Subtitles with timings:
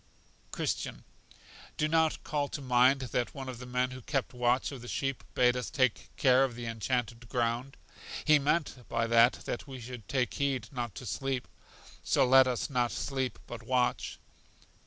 [0.49, 1.03] Christian.
[1.77, 4.81] Do you not call to mind that one of the men who kept watch of
[4.81, 7.77] the sheep bade us take care of The Enchanted Ground?
[8.25, 11.47] He meant by that that we should take heed not to sleep;
[12.03, 14.17] so let us not sleep, but watch.